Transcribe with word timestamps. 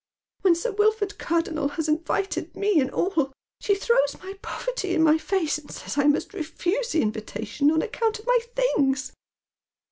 When 0.41 0.55
Sir 0.55 0.71
Wilford 0.71 1.19
Cardonnel 1.19 1.73
has 1.77 1.87
invited 1.87 2.55
me 2.55 2.79
and 2.79 2.89
all, 2.89 3.31
she 3.59 3.75
throws 3.75 4.17
my 4.19 4.33
poverty 4.41 4.95
in 4.95 5.03
my 5.03 5.19
face, 5.19 5.59
and 5.59 5.69
says 5.69 5.95
I 5.95 6.05
must 6.05 6.33
refuse 6.33 6.91
the 6.93 7.03
invitation 7.03 7.69
on 7.69 7.83
account 7.83 8.17
of 8.17 8.25
my 8.25 8.39
things." 8.55 9.13